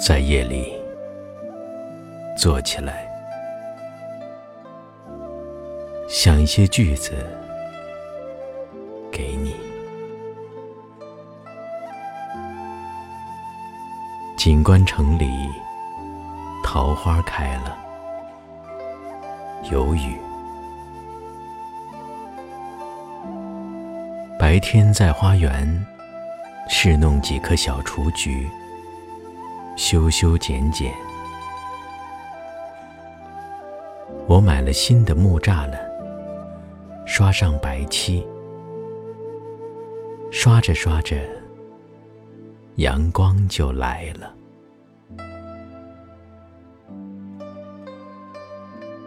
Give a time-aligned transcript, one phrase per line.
[0.00, 0.72] 在夜里
[2.34, 3.06] 坐起来，
[6.08, 7.12] 想一些句子
[9.12, 9.54] 给你。
[14.38, 15.28] 锦官城里
[16.64, 17.76] 桃花开了，
[19.70, 20.16] 有雨。
[24.38, 25.86] 白天在花园
[26.70, 28.48] 侍弄几棵小雏菊，
[29.80, 30.94] 修修剪剪。
[34.28, 35.80] 我买了新的木栅栏，
[37.06, 38.22] 刷上白漆，
[40.30, 41.16] 刷着刷着，
[42.74, 44.34] 阳光就来了。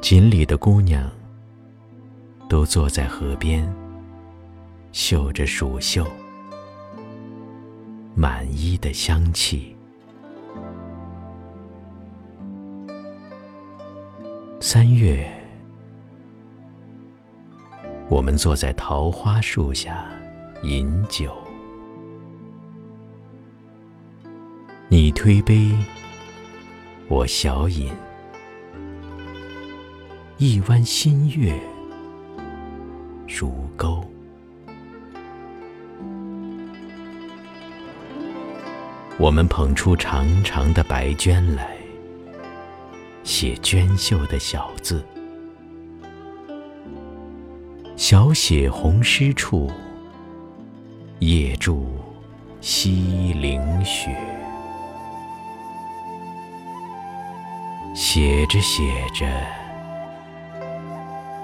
[0.00, 1.06] 锦里的姑娘
[2.48, 3.62] 都坐在河边。
[4.90, 6.06] 嗅着蜀绣，
[8.14, 9.76] 满衣的香气。
[14.64, 15.28] 三月，
[18.08, 20.06] 我们坐在桃花树下
[20.62, 21.36] 饮酒，
[24.88, 25.72] 你推杯，
[27.08, 27.92] 我小饮，
[30.38, 31.52] 一弯新月
[33.26, 34.00] 如钩。
[39.18, 41.76] 我们捧出长长的白绢来，
[43.24, 45.04] 写娟秀的小字。
[47.96, 49.70] 小写红湿处，
[51.20, 51.86] 夜住
[52.60, 54.16] 西陵雪。
[57.94, 58.82] 写着写
[59.14, 59.26] 着，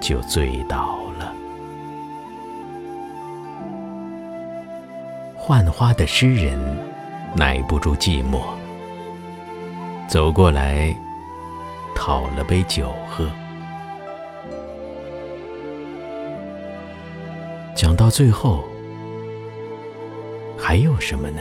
[0.00, 1.34] 就醉倒了。
[5.36, 6.58] 浣花的诗人。
[7.36, 8.40] 耐不住寂寞，
[10.06, 10.96] 走过来
[12.06, 13.26] 讨了杯酒喝。
[17.74, 18.62] 讲到最后，
[20.58, 21.40] 还有什么呢？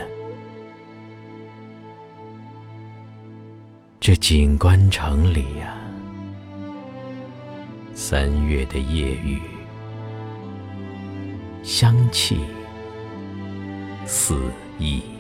[4.00, 5.76] 这锦官城里呀，
[7.94, 9.42] 三月的夜雨，
[11.62, 12.40] 香气
[14.06, 14.40] 四
[14.80, 15.13] 溢。